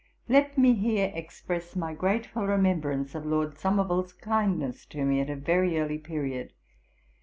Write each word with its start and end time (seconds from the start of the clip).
Let 0.27 0.57
me 0.57 0.73
here 0.73 1.11
express 1.13 1.75
my 1.75 1.93
grateful 1.93 2.47
remembrance 2.47 3.13
of 3.13 3.23
Lord 3.23 3.59
Somerville's 3.59 4.13
kindness 4.13 4.83
to 4.87 5.05
me, 5.05 5.19
at 5.21 5.29
a 5.29 5.35
very 5.35 5.79
early 5.79 5.99
period. 5.99 6.53